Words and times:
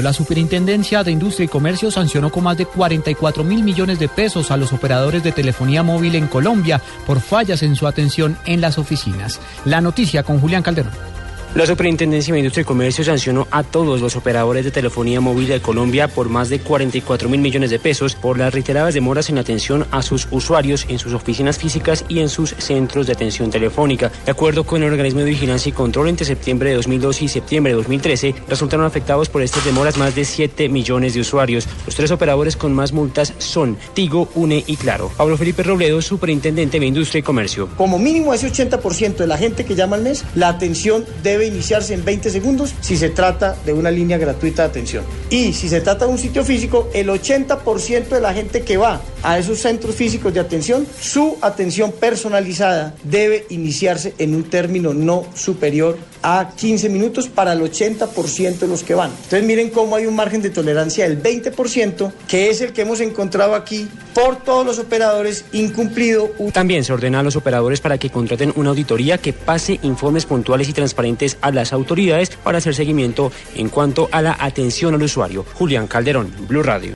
La 0.00 0.14
Superintendencia 0.14 1.04
de 1.04 1.12
Industria 1.12 1.44
y 1.44 1.48
Comercio 1.48 1.90
sancionó 1.90 2.32
con 2.32 2.44
más 2.44 2.56
de 2.56 2.64
44 2.64 3.44
mil 3.44 3.62
millones 3.62 3.98
de 3.98 4.08
pesos 4.08 4.50
a 4.50 4.56
los 4.56 4.72
operadores 4.72 5.22
de 5.22 5.32
telefonía 5.32 5.82
móvil 5.82 6.14
en 6.14 6.28
Colombia 6.28 6.80
por 7.06 7.20
fallas 7.20 7.62
en 7.62 7.76
su 7.76 7.86
atención 7.86 8.38
en 8.46 8.62
las 8.62 8.78
oficinas. 8.78 9.38
La 9.66 9.82
noticia 9.82 10.22
con 10.22 10.40
Julián 10.40 10.62
Calderón. 10.62 11.21
La 11.54 11.66
Superintendencia 11.66 12.32
de 12.32 12.40
Industria 12.40 12.62
y 12.62 12.64
Comercio 12.64 13.04
sancionó 13.04 13.46
a 13.50 13.62
todos 13.62 14.00
los 14.00 14.16
operadores 14.16 14.64
de 14.64 14.70
telefonía 14.70 15.20
móvil 15.20 15.48
de 15.48 15.60
Colombia 15.60 16.08
por 16.08 16.30
más 16.30 16.48
de 16.48 16.60
44 16.60 17.28
mil 17.28 17.42
millones 17.42 17.68
de 17.68 17.78
pesos 17.78 18.14
por 18.14 18.38
las 18.38 18.54
reiteradas 18.54 18.94
demoras 18.94 19.28
en 19.28 19.36
atención 19.36 19.86
a 19.90 20.00
sus 20.00 20.28
usuarios 20.30 20.86
en 20.88 20.98
sus 20.98 21.12
oficinas 21.12 21.58
físicas 21.58 22.06
y 22.08 22.20
en 22.20 22.30
sus 22.30 22.54
centros 22.56 23.06
de 23.06 23.12
atención 23.12 23.50
telefónica. 23.50 24.10
De 24.24 24.30
acuerdo 24.30 24.64
con 24.64 24.82
el 24.82 24.90
organismo 24.90 25.20
de 25.20 25.26
vigilancia 25.26 25.68
y 25.68 25.72
control, 25.72 26.08
entre 26.08 26.24
septiembre 26.24 26.70
de 26.70 26.76
2012 26.76 27.26
y 27.26 27.28
septiembre 27.28 27.72
de 27.72 27.76
2013 27.76 28.34
resultaron 28.48 28.86
afectados 28.86 29.28
por 29.28 29.42
estas 29.42 29.66
demoras 29.66 29.98
más 29.98 30.14
de 30.14 30.24
7 30.24 30.70
millones 30.70 31.12
de 31.12 31.20
usuarios. 31.20 31.68
Los 31.84 31.94
tres 31.94 32.10
operadores 32.12 32.56
con 32.56 32.72
más 32.72 32.92
multas 32.94 33.34
son 33.36 33.76
Tigo, 33.92 34.30
UNE 34.34 34.64
y 34.66 34.76
Claro. 34.76 35.10
Pablo 35.18 35.36
Felipe 35.36 35.62
Robledo, 35.62 36.00
Superintendente 36.00 36.80
de 36.80 36.86
Industria 36.86 37.18
y 37.18 37.22
Comercio. 37.22 37.68
Como 37.76 37.98
mínimo 37.98 38.32
ese 38.32 38.50
80% 38.50 39.16
de 39.16 39.26
la 39.26 39.36
gente 39.36 39.66
que 39.66 39.74
llama 39.74 39.96
al 39.96 40.02
mes, 40.02 40.24
la 40.34 40.48
atención 40.48 41.04
debe 41.22 41.41
iniciarse 41.46 41.94
en 41.94 42.04
20 42.04 42.30
segundos 42.30 42.74
si 42.80 42.96
se 42.96 43.10
trata 43.10 43.56
de 43.64 43.72
una 43.72 43.90
línea 43.90 44.18
gratuita 44.18 44.62
de 44.62 44.68
atención. 44.68 45.04
Y 45.30 45.52
si 45.52 45.68
se 45.68 45.80
trata 45.80 46.06
de 46.06 46.12
un 46.12 46.18
sitio 46.18 46.44
físico, 46.44 46.88
el 46.94 47.08
80% 47.08 48.08
de 48.08 48.20
la 48.20 48.32
gente 48.34 48.62
que 48.62 48.76
va 48.76 49.00
a 49.22 49.38
esos 49.38 49.60
centros 49.60 49.94
físicos 49.94 50.32
de 50.34 50.40
atención, 50.40 50.86
su 51.00 51.36
atención 51.40 51.92
personalizada 51.92 52.94
debe 53.04 53.46
iniciarse 53.50 54.14
en 54.18 54.34
un 54.34 54.44
término 54.44 54.94
no 54.94 55.26
superior 55.34 55.98
a 56.22 56.52
15 56.56 56.88
minutos 56.88 57.28
para 57.28 57.52
el 57.52 57.60
80% 57.60 58.58
de 58.58 58.68
los 58.68 58.82
que 58.82 58.94
van. 58.94 59.10
Entonces 59.10 59.44
miren 59.44 59.70
cómo 59.70 59.96
hay 59.96 60.06
un 60.06 60.14
margen 60.14 60.42
de 60.42 60.50
tolerancia 60.50 61.08
del 61.08 61.22
20%, 61.22 62.12
que 62.28 62.50
es 62.50 62.60
el 62.60 62.72
que 62.72 62.82
hemos 62.82 63.00
encontrado 63.00 63.54
aquí 63.54 63.88
por 64.14 64.36
todos 64.36 64.66
los 64.66 64.78
operadores 64.78 65.44
incumplido. 65.52 66.30
También 66.52 66.84
se 66.84 66.92
ordena 66.92 67.20
a 67.20 67.22
los 67.22 67.36
operadores 67.36 67.80
para 67.80 67.98
que 67.98 68.10
contraten 68.10 68.52
una 68.56 68.70
auditoría 68.70 69.18
que 69.18 69.32
pase 69.32 69.78
informes 69.82 70.26
puntuales 70.26 70.68
y 70.68 70.72
transparentes 70.72 71.38
a 71.40 71.50
las 71.50 71.72
autoridades 71.72 72.30
para 72.30 72.58
hacer 72.58 72.74
seguimiento 72.74 73.32
en 73.54 73.68
cuanto 73.68 74.08
a 74.12 74.22
la 74.22 74.36
atención 74.38 74.94
al 74.94 75.02
usuario. 75.02 75.44
Julián 75.54 75.86
Calderón, 75.86 76.32
Blue 76.48 76.62
Radio. 76.62 76.90